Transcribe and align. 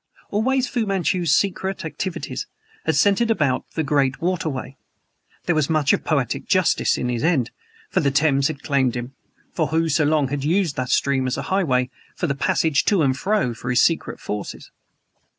Always 0.31 0.67
Fu 0.67 0.87
Manchu's 0.87 1.31
secret 1.31 1.85
activities 1.85 2.47
had 2.87 2.95
centered 2.95 3.29
about 3.29 3.69
the 3.75 3.83
great 3.83 4.19
waterway. 4.19 4.75
There 5.45 5.53
was 5.53 5.69
much 5.69 5.93
of 5.93 6.03
poetic 6.03 6.47
justice 6.47 6.97
in 6.97 7.07
his 7.07 7.23
end; 7.23 7.51
for 7.91 7.99
the 7.99 8.09
Thames 8.09 8.47
had 8.47 8.63
claimed 8.63 8.95
him, 8.95 9.13
who 9.55 9.89
so 9.89 10.03
long 10.03 10.29
had 10.29 10.43
used 10.43 10.75
the 10.75 10.87
stream 10.87 11.27
as 11.27 11.37
a 11.37 11.43
highway 11.53 11.91
for 12.15 12.25
the 12.25 12.33
passage 12.33 12.83
to 12.85 13.03
and 13.03 13.15
fro 13.15 13.53
for 13.53 13.69
his 13.69 13.83
secret 13.83 14.19
forces. 14.19 14.71